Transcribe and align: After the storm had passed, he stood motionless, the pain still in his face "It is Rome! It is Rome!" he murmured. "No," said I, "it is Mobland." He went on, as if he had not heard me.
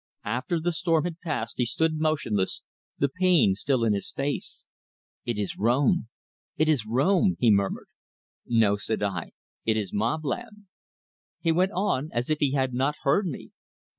After 0.25 0.59
the 0.59 0.71
storm 0.71 1.03
had 1.03 1.19
passed, 1.19 1.57
he 1.57 1.65
stood 1.67 1.99
motionless, 1.99 2.63
the 2.97 3.07
pain 3.07 3.53
still 3.53 3.83
in 3.83 3.93
his 3.93 4.11
face 4.11 4.65
"It 5.25 5.37
is 5.37 5.59
Rome! 5.59 6.07
It 6.57 6.67
is 6.67 6.87
Rome!" 6.87 7.35
he 7.37 7.51
murmured. 7.51 7.85
"No," 8.47 8.77
said 8.77 9.03
I, 9.03 9.33
"it 9.63 9.77
is 9.77 9.93
Mobland." 9.93 10.65
He 11.39 11.51
went 11.51 11.73
on, 11.73 12.09
as 12.13 12.31
if 12.31 12.39
he 12.39 12.53
had 12.53 12.73
not 12.73 12.95
heard 13.03 13.27
me. 13.27 13.51